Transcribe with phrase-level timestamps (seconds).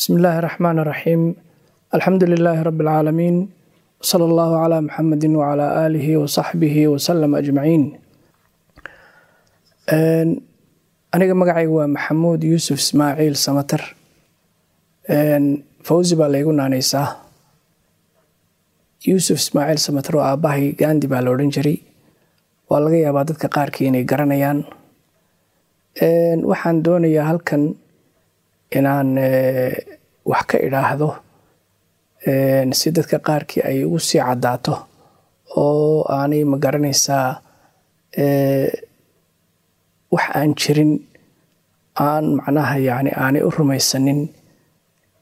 [0.00, 1.22] bismi illaahi araxmaan araxiim
[1.94, 3.36] alxamdu lilaahi rabbi alcaalamiin
[4.02, 7.82] wsala allahu calaa muxamedin wacalaa aalihi wasaxbihi wasalam ajmaciin
[11.14, 13.82] aniga magacayga waa maxamuud yuusuf ismaaciil samater
[15.88, 17.06] fawzi baa laygu naaneysaa
[19.08, 21.76] yuusuf ismaaciil samater oo aabbahay gandi baa la odhan jiray.
[22.70, 24.58] Waa laga yaabaa dadka qaarkii inay garanayaan.
[26.50, 27.62] Waxaan doonayaa halkan
[28.78, 29.10] inaan
[30.30, 31.08] wax ka idhaahdo
[32.78, 34.74] si dadka qaarkii ay ugu sii caddaato
[35.62, 37.28] oo aanay ma garanaysaa
[40.14, 40.92] wax aan jirin
[42.06, 44.20] aan macnaha yacni aanay u rumaysanin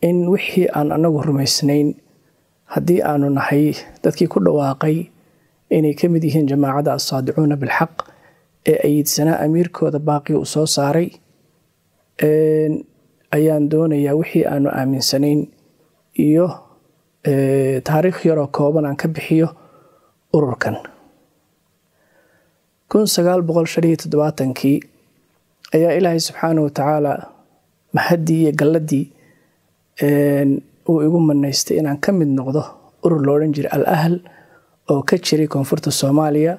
[0.08, 1.88] in wixii aan anagu rumaysnayn
[2.74, 3.64] haddii aanu nahay
[4.02, 4.96] dadkii ku dhawaaqay
[5.76, 7.94] inay ka mid yihiin jamaacadda assaadicuuna bilxaq
[8.70, 11.08] ee ayidsanaa amiirkooda baaqii uu soo saaray
[13.36, 15.40] ayaan doonayaa wixii aanu aaminsanayn
[16.26, 16.46] iyo
[17.88, 19.48] taariikh yaroo kooban aan ka bixiyo
[20.36, 20.76] ururkan.
[22.90, 24.76] Kun sagaal boqol shan iyo toddobaatankii
[25.76, 27.12] ayaa ilaahay subxaana wa tacaala
[27.96, 29.04] mahaddii iyo galladii
[30.90, 32.62] uu igu manaystay inaan ka mid noqdo
[33.04, 34.14] urur lo odhan jiray al ahl
[34.92, 36.54] oo ka jiray koonfurta soomaaliya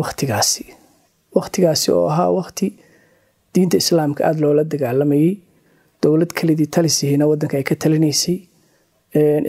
[0.00, 0.64] wakhtigaasi
[1.36, 2.66] wakhtigaasi oo ahaa wakhti
[3.54, 5.30] diinta islaamka aada loola dagaalamayey
[6.02, 8.36] dowlad kelidii talisihiina waddanka ay ka talinaysay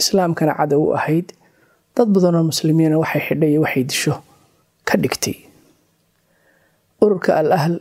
[0.01, 1.27] islaamkana cadow u ahayd
[1.95, 4.13] dad badanoo muslimiina waxay xidhay waxay disho
[4.87, 5.35] ka dhigtay.
[7.03, 7.75] Ururka al ahl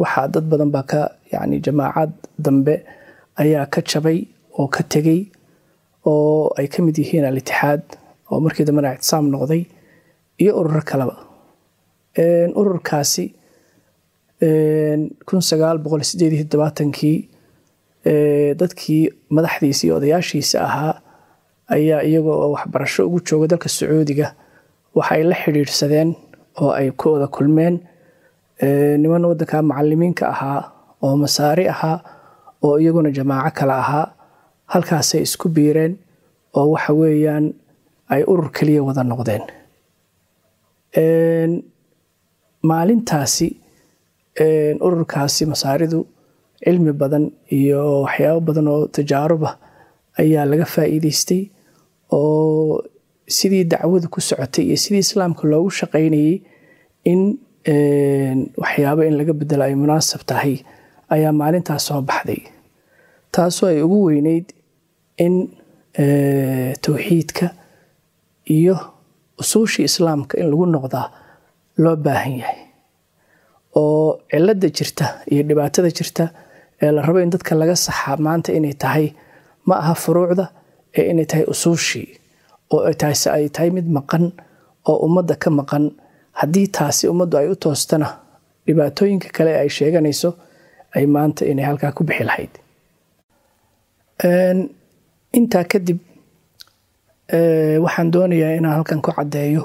[0.00, 1.00] waxaa dad badan baa ka
[1.32, 2.12] yani jamaacad
[2.44, 2.74] dambe
[3.42, 4.18] ayaa ka jabay
[4.58, 5.20] oo ka tegey
[6.10, 7.82] oo ay ka mid yihiin al-itixaad
[8.30, 9.62] oo markii dambena ictisaam noqday
[10.42, 11.14] iyo ururo kaleba
[12.60, 13.24] ururkaasi
[15.26, 15.40] kun
[18.60, 19.02] dadkii
[19.34, 20.94] madaxdiisa iyo odayaashiisa ahaa
[21.74, 24.34] ayaa iyagoo oo waxbarasho ugu jooga dalka sacuudiga.
[24.94, 26.10] Waxa la xidhiidhsadeen
[26.60, 27.74] oo ay ku wada kulmeen
[29.02, 30.60] niman waddanka macalimiinka ahaa
[31.02, 31.98] oo masaari ahaa
[32.62, 34.06] oo iyaguna jamaaco kale ahaa.
[34.72, 35.98] Halkaasay isku biireen
[36.56, 37.54] oo waxa weeyaan
[38.08, 39.44] ay urur keliya wada noqdeen
[42.70, 43.48] maalintaasi
[44.86, 46.00] ururkaasi masaaridu
[46.64, 47.24] cilmi badan
[47.58, 49.50] iyo waxyaabo badan oo tajaaruba
[50.20, 51.42] ayaa laga faa'iideystay
[52.12, 52.82] oo
[53.36, 56.34] sidii dacwadu ku socotay iyo sidii islaamka loogu shaqaynayey
[57.10, 57.20] in
[58.62, 60.54] waxyaabo in laga bedelo ay munaasab tahay
[61.14, 62.40] ayaa maalintaas soo baxday.
[63.34, 64.46] Taasoo ay ugu weyneyd
[65.24, 65.34] in
[66.84, 67.46] towxiidka
[68.56, 68.76] iyo
[69.40, 71.06] usuushii islaamka in lagu noqdaa
[71.82, 72.60] loo baahan yahay.
[73.80, 76.24] Oo cilada jirta iyo dhibaatada jirta
[76.82, 79.06] ee la rabo in dadka laga saxaa maanta inay tahay
[79.68, 80.44] ma aha furuucda
[80.98, 82.08] ee inay tahay usuushii
[82.74, 84.24] oo taasi ay tahay mid maqan
[84.90, 85.84] oo ummadda ka maqan.
[86.40, 88.08] Haddii taasi ummaddu ay u toostana
[88.66, 90.30] dhibaatooyinka kale ay sheeganayso
[90.96, 92.52] ay maanta inay halkaa ku bixi lahayd.
[95.38, 95.98] Intaa kadib
[97.84, 99.62] waxaan doonayaa inaan halkan ku caddeeyo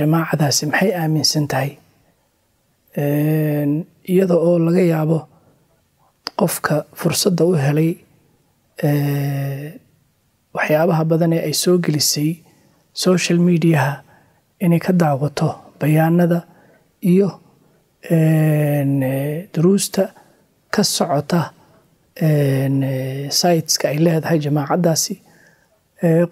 [0.00, 1.70] jamaacadaasi maxay aaminsan tahay
[4.12, 5.18] iyada oo laga yaabo
[6.40, 7.90] qofka fursadda u helay
[10.56, 12.30] waxyaabaha badan ee ay soo gelisay
[13.04, 13.92] social mediaha
[14.64, 15.48] inay ka daawato
[15.80, 16.38] bayaanada
[17.12, 17.28] iyo
[19.54, 20.02] duruusta
[20.74, 21.40] ka socota
[23.38, 25.14] siteska ay leedahay jamaacaddaasi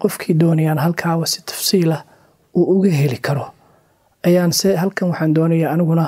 [0.01, 1.97] qofkii doonayaan halkaaba si tafsiila
[2.57, 3.45] uu uga heli karo.
[4.27, 6.05] Ayaan se halkan waxaan doonayaa aniguna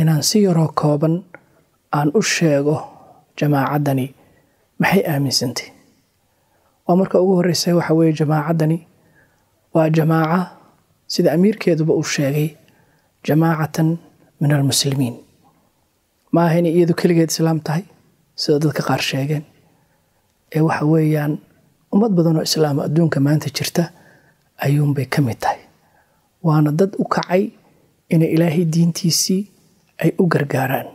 [0.00, 1.14] inaan si yaroo kooban
[1.96, 2.76] aan u sheego
[3.38, 4.06] jamaacaddani.
[4.80, 5.68] Maxay aaminsantay?
[6.88, 8.78] Waa marka ugu horeysa waxa weeye jamaacaddani
[9.74, 10.38] waa jamaaca
[11.12, 12.48] sida amiirkeeduba uu sheegay
[13.26, 13.88] jamaacatan
[14.40, 15.16] min almuslimiin
[16.32, 17.84] ma aha inay iyadu keligeed islaam tahay
[18.40, 19.44] sida dadka qaar sheegeen.
[20.54, 21.32] Ee waxa weeyaan
[21.94, 23.84] ummad badanoo islaama adduunka maanta jirta
[24.64, 25.60] ayuunbay ka mid tahay.
[26.46, 27.44] Waana dad u kacay
[28.12, 29.42] inay ilaahay diintiisii
[30.02, 30.88] ay u gargaaraan.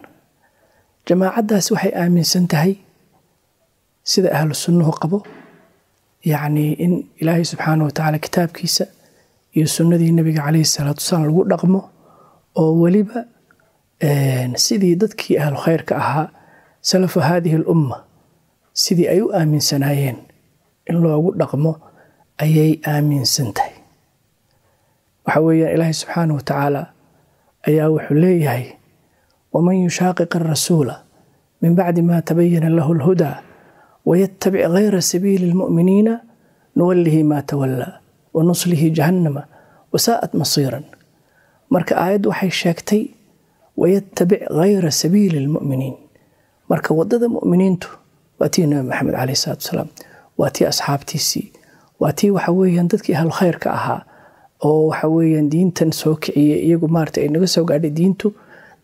[1.07, 2.73] Jamaacaddaas waxay aaminsan tahay
[4.11, 5.19] sida ahlu sunnuhu qabo
[6.31, 8.85] yacnii in ilaahay subxaana wa tacaala kitaabkiisa
[9.55, 11.79] iyo sunnadii nebiga calayhi salaatu wasalaam lagu dhaqmo
[12.61, 13.19] oo weliba
[14.63, 16.27] sidii dadkii ahlu khayrka ahaa
[16.81, 17.97] salafu haadihi alumma
[18.73, 20.17] sidii ay u aaminsanaayeen
[20.89, 21.71] in loogu dhaqmo
[22.43, 23.75] ayay aaminsan tahay
[25.25, 26.81] waxa weeyaan ilaahay subxaana wa tacaala
[27.69, 28.65] ayaa wuxuu leeyahay
[29.53, 30.95] waman yushaaqiq arasuula
[31.61, 33.37] min bacdi ma tabayana lahu alhudaa
[34.09, 36.13] wayatabic gayra sabiili lmu'miniina
[36.77, 37.93] nuwallihi ma tawallaa
[38.35, 39.43] wanuslihi jahannama
[39.93, 40.83] wasaa'at masiiran.
[41.73, 43.03] Marka aayaddu waxay sheegtay
[43.81, 45.95] wayatabic gayra sabiili lmu'miniin
[46.71, 47.87] marka waddada mu'miniintu
[48.39, 49.89] waa tii nabi maxamed caleyh salaatu wasalaam
[50.39, 51.45] waa tii asxaabtiisii
[52.01, 53.99] waa tii waxa weeyaan dadkii ahlu khayrka ahaa
[54.67, 58.27] oo waxa weeyaan diintan soo kiciyey iyagu maarata ay naga soo gaadhay diintu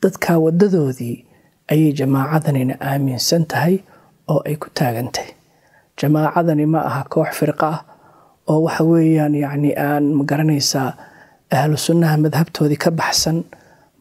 [0.03, 1.15] dadkaa wadadoodii
[1.71, 3.75] ayay jamaacadanina aaminsan tahay
[4.31, 5.31] oo ay ku taagan tahay
[5.99, 7.79] jamaacadani ma aha koox firqa ah
[8.51, 10.89] oo waxa weeyaan yacni aan ma garanaysaa
[11.59, 13.37] ahlu sunnaha madhabtoodii ka baxsan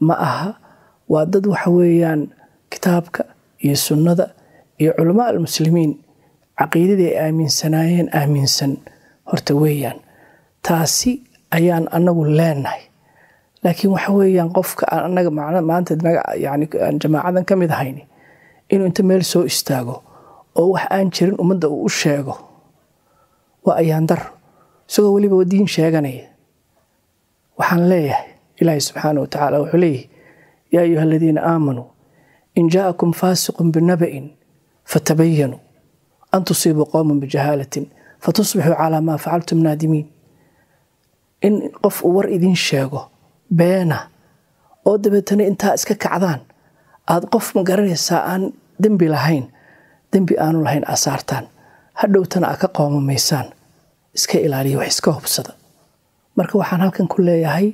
[0.07, 0.49] ma aha.
[1.13, 2.21] Waa dad waxa weeyaan
[2.73, 3.23] kitaabka
[3.65, 4.25] iyo sunnada
[4.81, 5.93] iyo culamaa almuslimiin
[6.59, 8.73] caqiidadii ay aaminsanaayeen aaminsan
[9.31, 9.99] horta weeyaan
[10.67, 11.11] taasi
[11.57, 12.83] ayaan anagu leenahay.
[13.65, 14.85] Laakiin waxa weeyaan qofka
[17.03, 17.99] jamaacadan ka mid ahayn
[18.71, 20.03] inuu inta meel soo istaago
[20.59, 22.35] oo wax aan jirin ummadda uu u sheego
[23.67, 24.27] waa ayaan daro
[24.89, 26.27] isagoo weliba diin sheeganaya.
[27.59, 28.29] Waxaan leeyahay
[28.61, 30.09] ilaahi subxaana wa tacaala wuxuu leeyahay
[30.73, 31.87] yaa ayuha aladiina aamanuu
[32.59, 34.27] in jaa'akum faasiqun binaba'in
[34.91, 35.61] fatabayanuu
[36.33, 37.87] an tusiibuu qowman bijahaalatin
[38.25, 40.07] fatusbixuu calaa maa facaltum naadimiin.
[41.47, 43.01] In qof uu war idiin sheego
[43.59, 43.99] beena
[44.89, 46.41] oo dabeetana intaa iska kacdaan
[47.13, 48.43] aad qof ma garanaysaa aan
[48.83, 49.45] dembi lahayn
[50.13, 51.45] dembi aanu lahayn aa saartaan.
[52.01, 53.47] Hadhowtana aa ka qoomamaysaan
[54.17, 55.53] iska ilaaliya wax iska hubsada.
[56.37, 57.69] Marka waxaan halkan ku leeyahay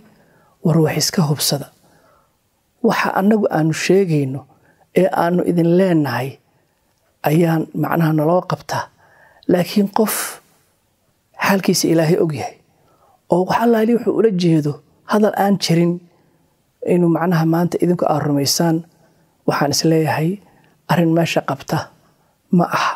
[0.64, 1.66] war wax iska hubsada.
[2.88, 4.40] Waxa annagu aanu sheegayno
[5.00, 6.28] ee aanu idin leenahay
[7.28, 8.84] ayaan macnaha naloo qabtaa
[9.48, 10.14] laakiin qof
[11.46, 12.54] xaalkiisa ilaahay ogyahay
[13.32, 14.72] oo wax allaali wuxuu ula jeedo
[15.10, 15.92] hadal aan jirin
[16.94, 18.76] inuu macnaha maanta idinku aad rumaysaan
[19.48, 20.30] waxaan is leeyahay
[20.92, 21.78] arrin meesha qabta
[22.58, 22.94] ma aha.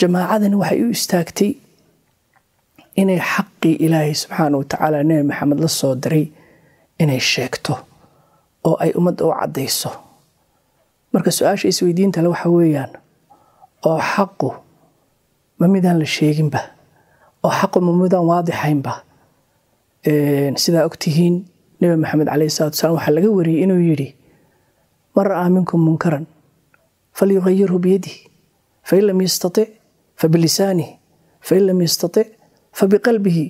[0.00, 1.50] Jamaacadani waxay u istaagtay
[3.00, 6.24] inay xaqii ilaahay subxaana wa tacaala nebi maxamed la soo diray
[7.02, 7.74] inay sheegto
[8.68, 9.90] oo ay ummadda u caddayso.
[11.12, 12.92] Marka su'aasha isweydiintale waxa weeyaan
[13.88, 14.48] oo xaqu
[15.58, 16.60] ma midaan la sheeginba?
[17.44, 18.92] Oo xaqu ma midaan waadixaynba?
[20.62, 21.34] Sidaa ogtihiin
[21.80, 24.08] nebi maxamed caleyhi salatu wasalaam waxaa laga wariyey inuu yidhi
[25.14, 26.24] man ra'aa minkum munkaran
[27.18, 28.20] falyughayirhu biyadihi
[28.88, 29.68] fain lam yastatic
[30.20, 30.92] fabilisaanihi
[31.46, 32.28] fain lam yastatic
[32.78, 33.44] fabiqalbihi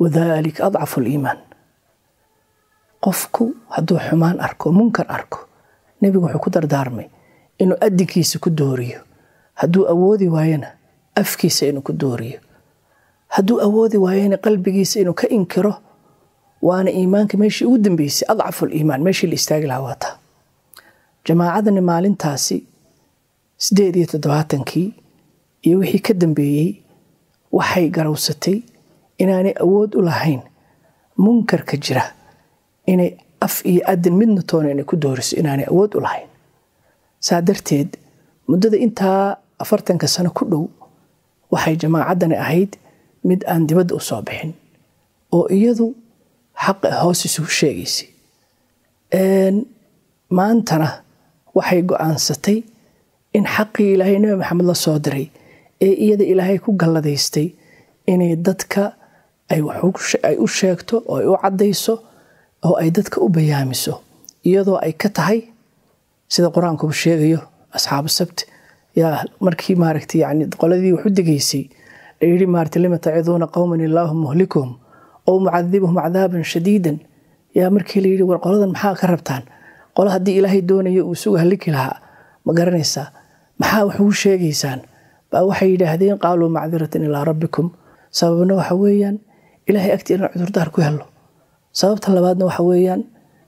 [0.00, 1.38] wadalika adcafu liimaan
[3.04, 3.44] qofku
[3.74, 5.38] hadduu xumaan arko munkar arko
[6.00, 7.06] nebigu wuxuu ku dardaarmay
[7.62, 9.00] inuu adinkiisa ku dooriyo.
[9.60, 10.68] Hadduu awoodi waayana
[11.14, 12.40] afkiisa inuu ku dooriyo.
[13.28, 15.74] Hadduu awoodi waayana qalbigiisa inuu ka inkiro
[16.62, 20.16] waana iimaanka meeshii ugu dambeysay adcafu liimaan meeshii la istaagi lahaa waataa
[21.26, 22.56] jamaacadani maalintaasi
[23.56, 24.94] sideed iyo toddobaatankii
[25.62, 26.70] iyo wixii ka dambeeyey
[27.52, 28.60] waxay garowsatay
[29.18, 30.40] inaanay awood u lahayn
[31.16, 32.04] munkarka jira
[32.86, 36.28] inay af iyo adin midna toona inay ku dooriso inaanay awood u lahayn.
[37.20, 37.96] Saa darteed
[38.48, 40.64] muddada intaa afartanka sano ku dhow
[41.52, 42.72] waxay jamaacaddani ahayd
[43.28, 44.52] mid aan dibadda u soo bixin
[45.36, 45.86] oo iyadu
[46.64, 47.20] xaqa hoos
[47.58, 48.08] sheegaysay
[50.36, 50.88] maantana
[51.56, 52.58] waxay go'aansatay
[53.36, 55.26] in xaqii ilaahay nebi maxamed la soo diray
[55.86, 57.46] ee iyada ilaahay ku galladaystay
[58.12, 58.82] inay dadka
[59.52, 61.94] ay u sheegto oo ay u caddayso
[62.66, 63.94] oo ay dadka u bayaamiso
[64.48, 65.38] iyadoo ay ka tahay
[66.32, 67.40] sida qur'aankuba sheegayo
[67.76, 68.38] asxaabu sabt
[69.00, 71.64] yaa markii maaragta yani qoladii wax u degaysay
[72.20, 74.70] layidhi maarata lima taciduuna qowman illaahu muhlikuhum
[75.28, 76.96] ow mucadibuhum cadaaban shadiidan.
[77.58, 79.42] Yaa markii layidhi war qoladan maxaa ka rabtaan?
[79.96, 81.96] Qolo haddii ilaahay doonayo uu isugu haliki lahaa.
[82.44, 83.06] Ma garanaysaa?
[83.60, 84.80] Maxaa wax ugu sheegaysaan?
[85.30, 87.66] Baa waxay yidhaahdeen qaaluu macdiratan ilaa rabbikum.
[88.10, 89.16] Sababna waxa weeyaan
[89.68, 91.04] ilaahay agtii inaan cudurdaar ku helno.
[91.72, 93.00] Sababta labaadna waxa weeyaan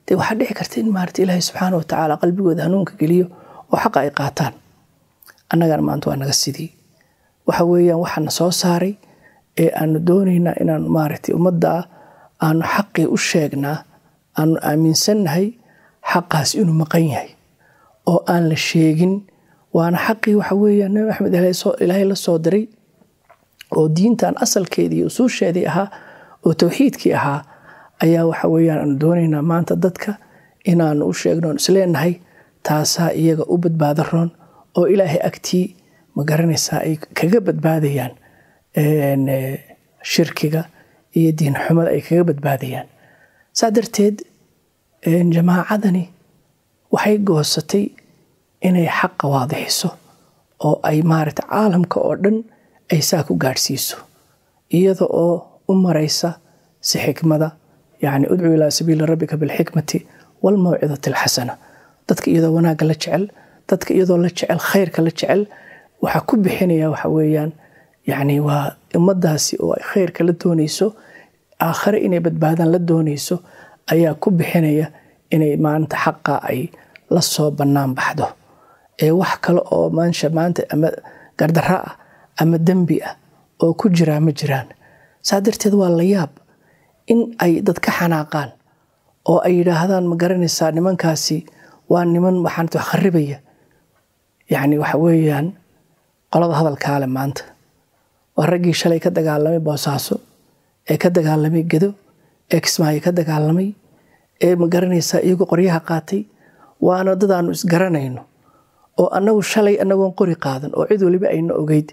[0.08, 3.26] dee waxaa dhici karta in maarata ilaahay subxaana watacaala qalbigooda hanuunka geliyo
[3.72, 4.52] oo xaqa ay qaataan
[5.52, 6.70] annagana maanta waa naga sidii.
[7.46, 8.94] Waxa weeyaan waxaana soo saaray
[9.62, 11.72] ee aanu doonaynaa inaan maaragtay ummadda
[12.46, 13.78] aanu xaqii u sheegnaa
[14.40, 15.46] aanu aaminsannahay
[16.12, 17.30] xaqaas inuu maqan yahay
[18.10, 19.14] oo aan la sheegin.
[19.76, 21.34] Waana xaqii waxa weeyaan nabi maxamed
[21.84, 22.64] ilaahay la soo diray
[23.76, 25.88] oo diintan asalkeedii usuusheedii ahaa
[26.46, 27.40] oo towxiidkii ahaa.
[28.04, 30.12] Ayaa waxa weeyaan aanu doonaynaa maanta dadka
[30.70, 32.12] inaanu u sheegno on isleenahay
[32.66, 34.30] taasaa iyaga u badbaada roon
[34.76, 35.66] oo ilaahay agtii
[36.16, 38.12] ma garanaysaa ay kaga badbaadayaan
[40.12, 40.62] shirkiga
[41.18, 42.88] iyo diinxumada ay kaga badbaadayaan.
[43.59, 44.16] Saa darteed
[45.35, 46.04] jamaacadani
[46.95, 47.85] waxay goosatay
[48.66, 49.88] inay xaqa waadixiso
[50.66, 52.37] oo ay maaragta caalamka oo dhan
[52.92, 53.97] ay saa ku gaadhsiiso
[54.76, 55.35] iyada oo
[55.68, 56.28] u maraysa
[56.88, 57.49] si xikmada
[58.04, 59.99] yacni udcu ilaa sabiili rabbika bilxikmati
[60.42, 61.54] waalmawcidati alxasana
[62.09, 63.25] dadka iyadoo wanaagga la jecel
[63.68, 65.42] dadka iyadoo la jecel khayrka la jecel
[66.02, 67.52] waxaa ku bixinaya waxa weeyaan
[68.11, 68.66] yacni waa
[68.99, 70.87] ummadaasi oo ay khayrka la doonayso
[71.66, 73.37] aakhare inay badbaadaan la doonayso
[73.92, 74.87] ayaa ku bixinaya
[75.35, 76.61] inay maanta xaqa ay
[77.14, 78.26] la soo bannaan baxdo.
[79.04, 80.88] Ee wax kale oo maansha maanta ama
[81.38, 81.94] gardara ah
[82.40, 83.14] ama dembi ah
[83.62, 84.68] oo ku jiraa ma jiraan.
[85.26, 86.30] Saa darteed waa la yaab
[87.12, 88.50] in ay dad ka xanaaqaan
[89.30, 91.37] oo ay yidhaahdaan ma garanaysaa nimankaasi
[91.90, 93.38] waa niman waxaan kharibaya
[94.52, 95.46] yacni waxa weeyaan
[96.32, 97.42] qolada hadalkaale maanta.
[98.36, 100.14] Waa raggii shalay ka dagaalamay boosaaso
[100.90, 101.88] ee ka dagaalamay gedo
[102.52, 103.68] ee kismaayo ka dagaalamay
[104.44, 106.20] ee ma garanaysaa iyagoo qoryaha qaatay?
[106.86, 108.22] Waana dad aanu isgaranayno
[109.00, 111.88] oo annagu shalay annagoon qori qaadan oo cid waliba ayna ogeyd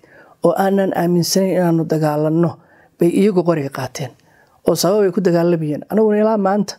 [0.46, 2.52] oo aanan aaminsanayn inaanu dagaalanno
[3.00, 4.12] bay iyagu qoriga qaateen.
[4.68, 6.76] Oo sababay ku dagaalamayeen annaguna ilaa maanta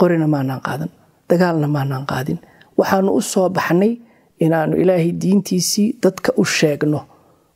[0.00, 0.90] qorina maanaan qaadan
[1.30, 2.38] dagaalna maanaan qaadin.
[2.78, 3.92] Waxaanu u soo baxnay
[4.40, 7.00] inaanu ilaahay diintiisii dadka u sheegno.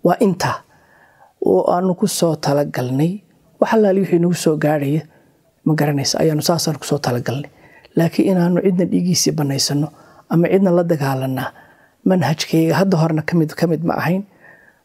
[0.05, 0.63] Waa intaa
[1.45, 3.13] oo aanu ku soo talagalnay.
[3.61, 5.03] Wax allaali wixii nagu soo gaadhaya.
[5.65, 7.51] Ma garanaysa ayaanu saasaan ku soo talagalnay.
[7.97, 9.89] Laakiin inaanu cidna dhiigiisii bannaysano
[10.31, 11.51] ama cidna la dagaalanaa
[12.09, 14.23] manhajkayga hadda horena ka mid ka mid ma ahayn.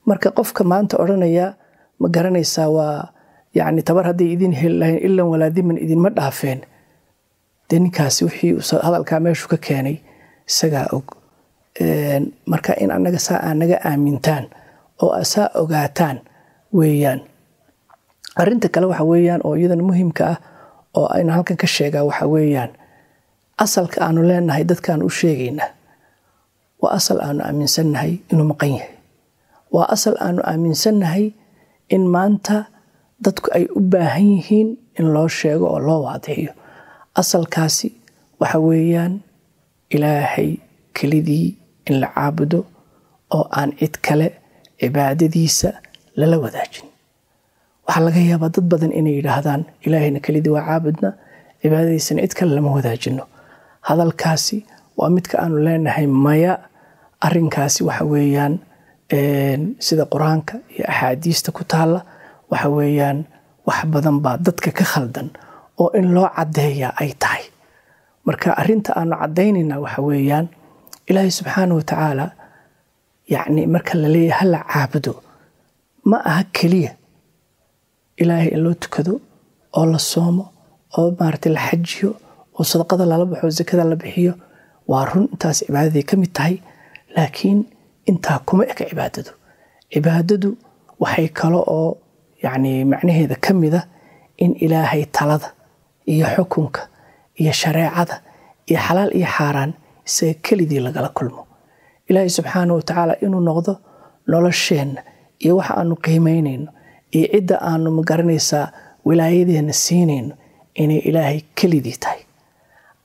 [0.05, 1.53] Marka qofka maanta odhanaya
[1.99, 3.13] ma garanaysaa waa
[3.53, 6.59] yacni tabar hadday idin heli ilan walaadiman idinma dhaafeen.
[7.69, 9.95] Dee ninkaasi wixii hadalkaa meeshu ka keenay
[10.49, 11.05] isagaa og
[12.45, 14.45] marka in annaga saa aa naga aamintaan
[15.03, 16.17] oo saa ogaataan
[16.77, 17.21] weeyaan.
[18.41, 20.37] Arinta kale waxa weeyaan oo iyadana muhiimka ah
[20.97, 22.71] oo aynu halkan ka sheegaa waxa weeyaan
[23.63, 25.69] asalka aanu leenahay dadkaanu u sheegaynaa
[26.81, 28.93] waa asal aanu aaminsannahay inuu maqan yahay.
[29.73, 31.25] Waa asal aanu aaminsannahay
[31.95, 32.57] in maanta
[33.23, 36.51] dadku ay u baahan yihiin in loo sheego oo loo waadixiyo
[37.19, 37.87] asalkaasi
[38.41, 39.13] waxa weeyaan
[39.95, 40.49] ilaahay
[40.97, 41.47] kelidii
[41.89, 42.59] in la caabudo
[43.35, 44.27] oo aan cid kale
[44.79, 45.69] cibaadadiisa
[46.19, 46.85] lala wadaajin.
[47.87, 51.09] Waxaa laga yaabaa dad badan inay yidhaahdaan ilaahayna kelidii waa caabudna
[51.61, 53.23] cibaadadiisana cid kale lama wadaajino
[53.87, 54.57] hadalkaasi
[54.97, 56.53] waa midka aanu leenahay maya
[57.25, 58.53] arinkaasi waxa weeyaan
[59.85, 61.99] sida qur'aanka iyo axaadiista ku taalla
[62.51, 63.19] waxa weeyaan
[63.67, 65.27] wax badan baa dadka ka khaldan
[65.81, 67.43] oo in loo caddeeyaa ay tahay.
[68.25, 70.45] Marka arinta aanu caddaynayna waxa weeyaan
[71.09, 72.25] ilaahay subxaana wa tacaala
[73.33, 75.13] yacni marka la leeyahay hala caabudo
[76.09, 76.91] ma aha keliya
[78.21, 79.13] ilaahay in loo tukado
[79.77, 80.43] oo la soomo
[80.97, 82.09] oo maaragtay la xajiyo
[82.57, 84.33] oo sadaqada lala baxo zakada la bixiyo
[84.91, 86.55] waa run intaas cibaadaday ka mid tahay.
[87.15, 87.59] Laakiin
[88.09, 89.31] intaa kuma eka cibaadadu
[89.93, 90.49] cibaadadu
[91.03, 91.89] waxay kale oo
[92.43, 93.81] yacni macnaheeda ka mid a
[94.43, 95.49] in ilaahay talada
[96.11, 96.81] iyo xukunka
[97.41, 98.15] iyo shareecada
[98.69, 99.71] iyo xalaal iyo xaaraan
[100.07, 101.41] isaga kelidii lagala kulmo.
[102.09, 103.73] Ilaahay subxaana wa tacaala inuu noqdo
[104.31, 105.01] nolosheenna
[105.43, 106.69] iyo waxa aanu qiimaynayno
[107.15, 108.65] iyo cidda aanu ma garanaysaa
[109.07, 110.33] wilaayadeena siinayno
[110.81, 112.21] inay ilaahay kelidii tahay.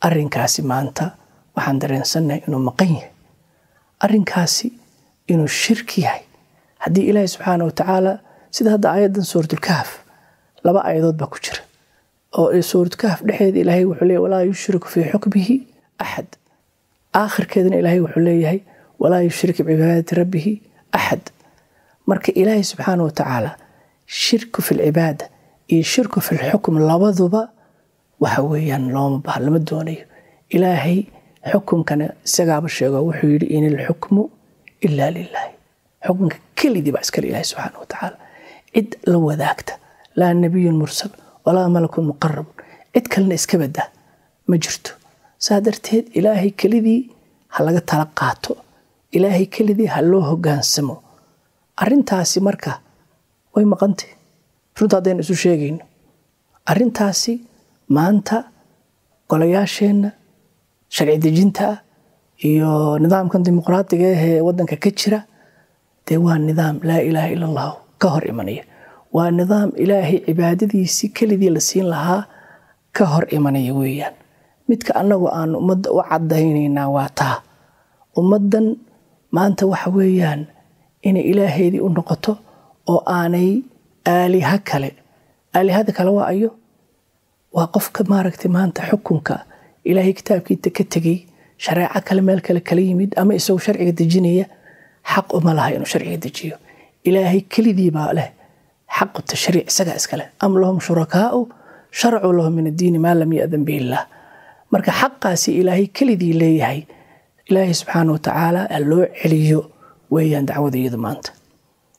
[0.07, 1.05] Arinkaasi maanta
[1.57, 3.11] waxaan dareensannahay inuu maqan yahay.
[4.05, 4.67] Arinkaasi
[5.29, 6.23] inuu shirki yahay.
[6.83, 8.13] Haddii ilaahay subxaana wa tacaala
[8.51, 9.89] sida hadda aayaddan suuratulkahf
[10.65, 11.63] laba aayadood baa ku jira.
[12.39, 15.57] Oo suuratulkahf dhexeeda ilaahay wuxuu leeyahy walaa yushriku fii xukmihi
[16.05, 16.27] axad
[17.23, 18.61] aakhirkeedana ilaahay wuxuu leeyahay
[19.03, 20.53] walaa yushrik bicibaadati rabbihi
[20.99, 21.25] axad
[22.11, 23.51] marka ilaahay subxaana wa tacaala
[24.23, 25.25] shirku fi lcibaada
[25.73, 27.43] iyo shirku fi lxukm labaduba
[28.23, 30.05] waxa weeyaan looma baha lama doonayo.
[30.57, 30.99] Ilaahay
[31.51, 34.23] xukumkana isagaaba sheego wuxuu yidhi in ilxukmu
[34.87, 35.53] ilaa lilaahi
[36.07, 38.17] xukunka kelidii baa iskale ilahi subxaana wa tacaala
[38.75, 39.73] cid la wadaagta
[40.21, 41.11] laa nabiyun mursal
[41.47, 42.55] walaa malakun muqarabun
[42.95, 43.83] cid kalena iska badda
[44.49, 44.91] ma jirto
[45.45, 47.01] saa darteed ilaahay kelidii
[47.55, 48.53] ha laga tala qaato.
[49.17, 50.95] Ilaahay kelidii ha loo hogaansamo.
[51.83, 52.73] Arintaasi marka
[53.55, 54.11] way maqantay
[54.79, 55.85] runta haddaynu isu sheegayno.
[56.71, 57.33] Arintaasi
[57.97, 58.37] maanta
[59.31, 60.11] golayaasheenna
[60.95, 61.67] sharci dejinta
[62.49, 62.71] iyo
[63.03, 65.21] nidaamkan dimuqraadiga ahee wadanka ka jira
[66.07, 68.65] dee waa nidaam laa ilaaha ila allahu ka hor imanaya.
[69.17, 72.23] Waa nidaam ilaahay cibaadadiisii kelidii la siin lahaa
[72.97, 74.15] ka hor imanaya weeyaan
[74.69, 77.37] midka annagu aan ummadda u cadaynaynaa waa taa.
[78.21, 78.67] Ummaddan
[79.37, 80.41] maanta waxa weeyaan
[81.09, 82.33] inay ilaaheedii u noqoto
[82.93, 83.51] oo aanay
[84.15, 84.91] aaliha kale.
[85.57, 86.51] Aalihada kale waa ayo
[87.57, 89.35] waa qofka maaragtay maanta xukunka
[89.89, 91.19] ilaahay kitaabkiita ka tegey
[91.65, 94.47] shareeco kale meel kale kala yimid ama isagoo sharciga dejinaya
[95.13, 96.57] xaq uma laha inuu sharciga dejiyo.
[97.09, 98.29] Ilaahay kelidii baa leh
[98.97, 101.41] xaqu tashriic isagaa iskale am lahum shurakaau
[101.99, 104.05] sharacuu lahum min addiini maa lam yadan bihi illaah
[104.73, 106.81] marka xaqaasi ilaahay kelidii leeyahay
[107.51, 109.61] ilaahay subxaana wa tacaala loo celiyo
[110.15, 111.31] weeyaan dacwada iyadu maanta.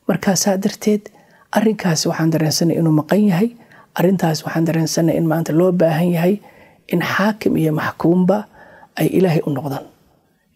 [0.07, 1.03] Markaasaa darteed
[1.57, 3.49] arinkaasi waxaan dareensanay inuu maqan yahay
[3.99, 6.35] arintaas waxaan dareensanay in maanta loo baahan yahay
[6.93, 8.37] in xaakim iyo maxkuumba
[8.99, 9.85] ay ilaahay u noqdaan.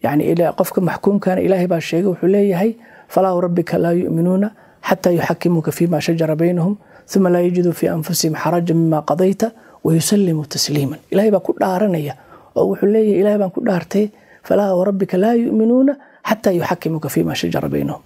[0.04, 0.24] Yani
[0.60, 2.72] qofka maxkuumkana ilaahay baa sheegay wuxuu leeyahay
[3.14, 4.50] falaa rabbika laa yuminuuna
[4.90, 6.76] xataa yuxakimuuka fima shajara baynahum
[7.16, 9.48] uma laa yajiduu fii anfusihim xaraja mima qadayta
[9.86, 12.14] wayusallimuu tasliiman ilahay baa ku dhaaranaya
[12.56, 14.06] oo wuxuu leeyahay ilahay baan ku dhaartay
[14.48, 15.94] falaa warabbika laa yuminuuna
[16.30, 18.04] xataa yuxakimuuka fima shajara baynahum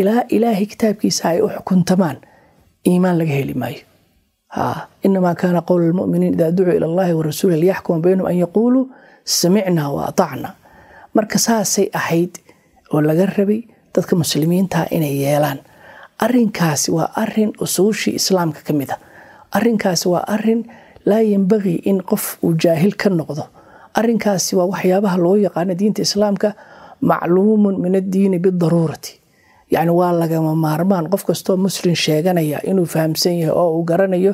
[0.00, 2.16] ilaa ilaahay kitaabkiisa ay u xukuntamaan
[2.88, 3.82] iimaan laga heli maayo
[5.06, 8.84] inamaa kaana qowla lmuminiin ida ducuu ila allahi warasuuli liyaxkuma baynahum an yaquuluu
[9.24, 10.48] samicnaa wa atacna
[11.14, 12.32] marka saasay ahayd
[12.92, 13.60] oo laga rabay
[13.94, 15.58] dadka muslimiinta inay yeelaan
[16.24, 18.96] arinkaasi waa arrin usuushii islaamka ka mid a
[19.56, 20.60] arinkaasi waa arrin
[21.08, 23.44] laa yembagii in qof uu jaahil ka noqdo.
[23.98, 26.48] Arinkaasi waa waxyaabaha loo yaqaano diinta islaamka
[27.00, 29.12] macluumun min addiini bidaruurati.
[29.74, 34.32] Yani waa lagama maarmaan qof kastoo muslim sheeganaya inuu fahamsan yahay oo uu garanayo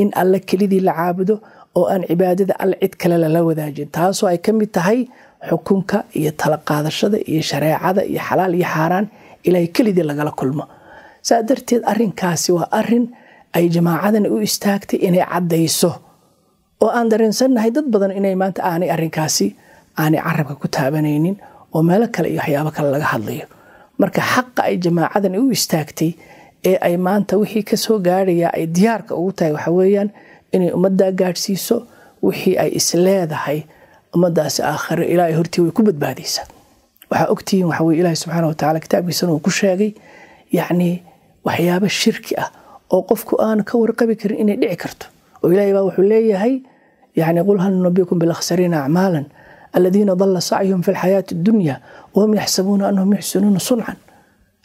[0.00, 1.34] in alle kelidii la caabudo
[1.78, 3.88] oo aan cibaadada cid kale lala wadaajin.
[3.96, 5.00] Taasoo ay ka mid tahay
[5.48, 9.06] xukunka iyo talaqaadashada iyo shareecada iyo xalaal iyo xaaraan
[9.46, 10.64] ilaahay kelidii lagala kulmo.
[11.22, 13.04] Saa darteed arinkaasi waa arrin
[13.56, 15.90] ay jamaacadani u istaagtay inay caddayso
[16.82, 19.46] oo aan dareensannahay dad badan inay maanta aanay arinkaasi
[20.02, 21.36] aanay carabka ku taabanaynin
[21.74, 23.46] oo meelo kale iyo waxyaabo kale laga hadlayo.
[24.00, 26.10] Marka xaqa ay jamaacadani u istaagtay
[26.70, 30.10] ee ay maanta wixii ka soo gaarhaya ay diyaarka ugu tahay waxa weeyaan
[30.54, 31.76] inay ummaddaa gaadhsiiso
[32.26, 33.58] wixii ay isleedahay
[34.14, 36.46] ummadaasi aakhiro ilaahay hortii way ku badbaadaysaa.
[37.10, 39.90] Waxaa ogtihiin waxa weye ilaahi subxaana watacaala kitaabkiisana uu ku sheegay
[40.58, 40.94] yacnii
[41.46, 42.48] waxyaabo shirki ah
[42.94, 45.06] oo qofku aan ka warqabi karin inay dhici karto.
[45.42, 46.54] Oo ilaahay baa wuxuu leeyahay
[47.20, 49.26] yani qul hal nunabikum bilakhsariina acmaalan
[49.76, 51.74] aladiina dalla sacyuhum fi lxayaati addunya
[52.14, 53.96] wahum yaxsabuuna anahum yuxsinuuna suncan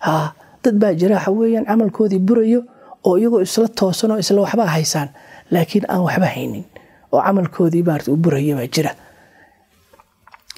[0.05, 0.15] ha
[0.63, 2.59] dad baa jira waxa weeyaan camalkoodii burayo
[3.07, 5.09] oo iyagoo isla toosan oo isla waxbaa haysaan
[5.53, 6.65] laakiin aan waxba haynin
[7.13, 8.91] oo camalkoodii maarata u buraya baa jira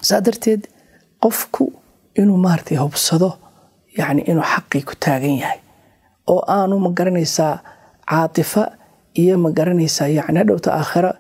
[0.08, 0.62] saa darteed
[1.23, 1.63] qofku
[2.19, 3.29] inuu maarata hubsado
[3.99, 5.60] yani inuu xaqii ku taagan yahay
[6.31, 7.53] oo aanu ma garanaysaa
[8.10, 8.63] caatifa
[9.21, 11.12] iyo ma garanaysaa yani hadhowta aakhira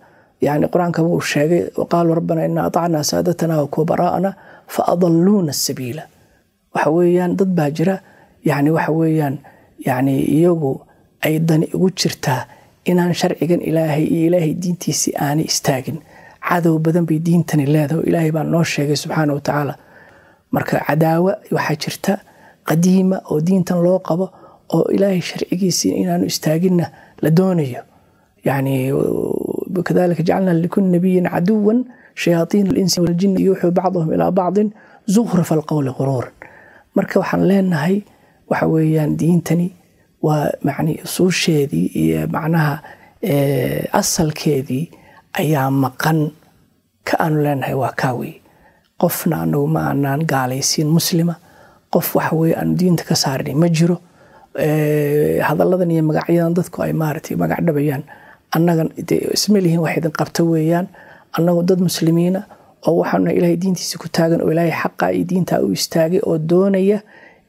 [0.45, 4.29] yani qur'aankaba uu sheegay qaaluu rabbana ina atacnaa saadatana wa kubaraa'ana
[4.73, 6.03] fa adaluuna sabiila
[6.75, 7.95] waxa weeyaan dad baa jira
[8.49, 9.35] yani waxa weeyaan
[9.87, 10.71] yani iyagu
[11.25, 12.41] ay dani ugu jirtaa
[12.89, 15.97] inaan sharcigan ilaahay iyo ilaahay diintiisii aanay istaagin
[16.49, 19.73] cadow badan bay diintani leedahay oo ilaahay baa noo sheegay subxaana wa tacaala
[20.55, 22.13] marka cadaawa waxaa jirta
[22.69, 24.25] qadiima oo diintan loo qabo
[24.75, 26.85] oo ilaahay sharcigiisii inaanu istaaginna
[27.23, 27.81] la doonayo
[28.47, 28.75] yani
[29.87, 31.79] kadalika jacalna likuli nabiyin caduwan
[32.21, 34.69] shayaaiin alinsi waljini yuuxuu bacduhum ilaa bacdin
[35.15, 36.33] zukhrafa alqowli quruuran
[36.95, 37.95] marka waxaan leenahay
[38.49, 39.67] waxa weeyaan diintani
[40.25, 42.73] waa yani usuusheedii iyo macnaha
[43.99, 44.85] asalkeedii
[45.39, 46.19] ayaa maqan
[47.07, 48.33] ka aanu leenahay waa kaawey
[49.01, 51.35] qofna anagu ma aanaan gaalaysiin muslima
[51.93, 53.97] qof waxa weye aanu diinta ka saarnay ma jiro
[55.47, 58.03] hadalladan iyo magacyadan dadku ay maaragtay magac dhabayaan
[58.55, 58.83] annaga
[59.37, 60.87] isma lihiin wax qabta weeyaan.
[61.37, 62.41] Annagu dad muslimiina
[62.87, 66.99] oo waxaanu ilaahay diintiisa ku taagan oo ilaahay xaqa iyo diintaa u istaagay oo doonaya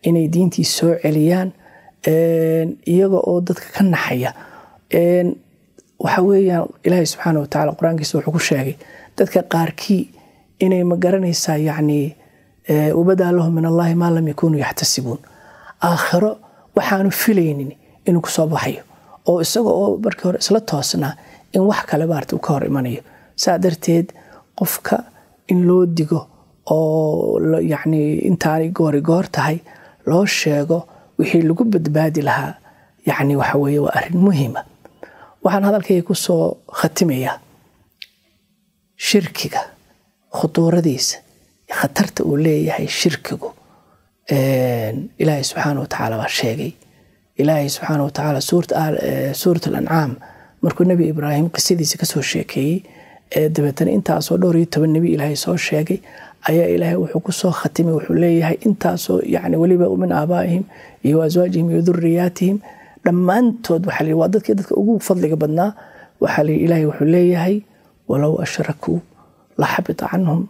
[0.09, 1.49] inay diintiis soo celiyaan.
[2.93, 4.31] Iyaga oo dadka ka naxaya.
[6.05, 8.75] Waxa weeyaan ilaahay subxaana wa tacala qur'aankiisa wuxuu ku sheegay
[9.19, 10.03] dadka qaarkii
[10.65, 12.01] inay ma garanaysaa yacni
[12.99, 15.19] wabadaa lahum min allahi maa lam yakunuu yaxtasibuun.
[15.89, 16.33] Aakhiro
[16.77, 17.71] waxaanu filaynin
[18.09, 18.83] inuu ku soo baxayo
[19.29, 21.13] oo isaga oo markii hore isla toosnaa
[21.55, 23.03] in wax kale maarata uu ka hor imanayo.
[23.43, 24.07] Saa darteed
[24.59, 24.97] qofka
[25.53, 26.21] in loo digo
[26.71, 27.41] oo
[27.73, 29.59] yacni intaanay goori goor tahay
[30.11, 30.79] loo sheego
[31.19, 32.53] wixii lagu badbaadi lahaa
[33.09, 34.61] yacni waxa weeye waa arrin muhiima.
[35.45, 36.45] Waxaan hadalkayga ku soo
[36.79, 37.37] khatimayaa
[39.09, 39.61] shirkiga
[40.37, 41.17] khuduuradiisa
[41.79, 43.49] khatarta uu leeyahay shirkigu.
[45.21, 46.73] Ilaahay subxaana wa tacaala baa sheegay
[47.41, 48.41] ilaahay subxaana wa tacaala
[49.41, 50.11] suurat alancaam
[50.63, 52.77] markuu nebi ibraahim qisadiisa ka soo sheekeeyey
[53.55, 55.99] dabeetana intaasoo dhowr iyo toban nebi ilaahay soo sheegay
[56.49, 60.65] ayaa ilaahay wuxuu ku soo khatimay wuxuu leeyahay intaasoo yani weliba min aabaa'ihim
[61.07, 62.57] iyo aswaajihim iyo duriyaatihim
[63.05, 65.71] dhammaantood waxaa waa dadkii dadka ugu fadliga badnaa
[66.23, 67.57] waxaa ilaahay wuxuu leeyahay
[68.11, 68.99] walow ashrakuu
[69.61, 70.41] la xabita canhum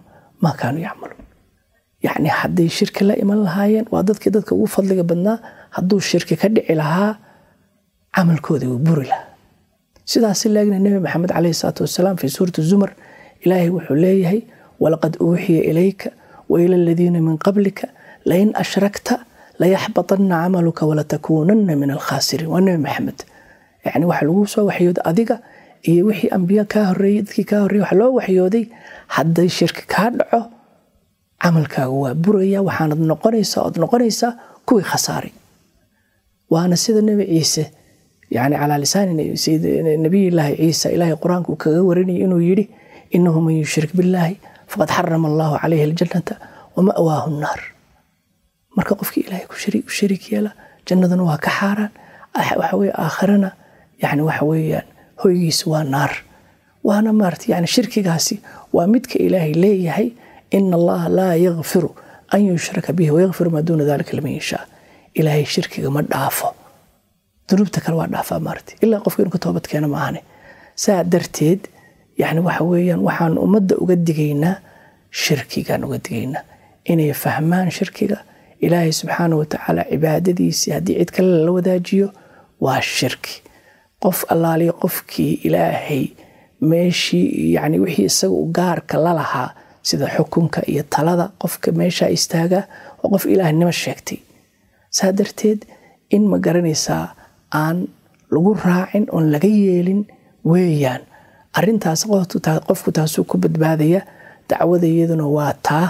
[0.43, 1.25] maa kaanuu yacmaluun.
[2.07, 5.37] Yacni hadday shirki la iman lahaayeen waa dadkii dadka ugu fadliga badnaa
[5.77, 7.13] hadduu shirki ka dhici lahaa
[8.17, 9.25] camalkoodii wuu buri lahaa.
[10.11, 12.91] Sidaasi laegna nebi maxamed caleyhi salaatu wasalaam fii suurati zumar
[13.45, 14.41] ilaahay wuxuu leeyahay
[14.83, 16.09] walaqad uuxiya ilayka
[16.51, 17.87] wa ila aladiina min qablika
[18.31, 19.15] lain ashrakta
[19.61, 23.19] layaxbatanna camaluka walatakuunanna min alkhaasiriin waa nebi maxamed.
[23.85, 25.37] Yani waxa lagu soo waxyooday adiga
[25.91, 28.65] iyo wixii ambiya kaa horeeyey dadkii kaa horreyey waxa loo waxyooday
[29.17, 30.41] hadday shirki kaa dhaco
[31.43, 34.33] camalkaaga waa buraya waxaanad noqonaysaa ood noqonaysaa
[34.67, 35.33] kuwii khasaaray
[36.53, 37.65] waana sida nebi ciise
[38.37, 39.13] yani calaa lisaani
[40.05, 42.65] nabiyillaahi ciisa ilaahay qur'aanka uu kaga warinayay inuu yidhi
[43.17, 44.35] inahu man yushrik billaahi
[44.71, 46.35] faqad xarama allahu calayhi aljannata
[46.77, 47.61] wa ma'waahu nnaar
[48.77, 49.47] marka qofkii ilaahay
[49.87, 50.51] u shariik yeela
[50.89, 51.93] jannaduna waa ka xaaraan
[52.61, 53.51] waxa weye aakhirana
[54.03, 54.83] yani waxa
[55.23, 56.13] hoygiisa waa naar.
[56.85, 58.35] Waana maarata yani shirkigaasi
[58.73, 60.09] waa midka ilaahay leeyahay
[60.51, 61.91] ina allaha laa yakfiru
[62.35, 64.65] an yushraka bihi wayakfiru maa duuna dalika liman yashaa
[65.19, 66.49] ilaahay shirkiga ma dhaafo.
[67.49, 70.21] Dunuubta kale waa dhaafaa maarata ilaa qofka inuu ka toobad keena maahane
[70.83, 71.61] saa darteed
[72.23, 74.55] yani waxa weeyaan waxaan ummadda uga digaynaa
[75.23, 76.43] shirkigaan uga digaynaa.
[76.91, 78.19] Inay fahmaan shirkiga.
[78.65, 82.09] Ilaahay subxaana watacaala cibaadadiisii haddii cid kale lala wadaajiyo
[82.65, 83.35] waa shirki.
[84.03, 86.05] Qof allaaliya qofkii ilaahay
[86.61, 89.51] meeshii yani wixii isaga gaarka la lahaa
[89.83, 92.65] sida xukunka iyo talada qofka meeshaa istaagaa
[93.05, 94.19] oo qof ilaahnimo sheegtay
[94.97, 95.61] saa darteed
[96.15, 97.05] in ma garanaysaa
[97.61, 97.79] aan
[98.33, 100.01] lagu raacin oon laga yeelin?
[100.51, 101.03] Weeyaan
[101.59, 102.03] arintaas
[102.69, 104.01] qofku taasuu ku badbaadaya.
[104.49, 105.89] Dacwada iyaduna waa taa.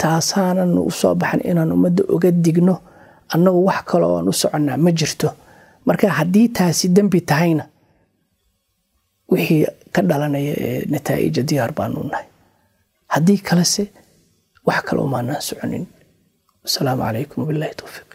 [0.00, 2.74] Taasaanan u soo baxan inaan ummadda oga digno.
[3.34, 5.28] Annagu wax kale oan u soconnaa ma jirto.
[5.86, 7.64] Marka haddii taasi dembi tahayna
[9.30, 12.26] wixii ka dhalanaya ee nataa'ija diyaar baanu nahay.
[13.12, 13.84] Haddii kalese
[14.66, 15.84] wax kale umaanaan soconin
[16.66, 18.08] wasalaamu calaykum wabillahi towfiiq